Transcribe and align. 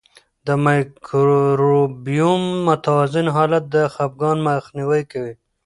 د 0.47 0.49
مایکروبیوم 0.65 2.43
متوازن 2.67 3.27
حالت 3.35 3.63
د 3.73 3.77
خپګان 3.93 4.37
مخنیوی 4.47 5.01
کوي. 5.11 5.33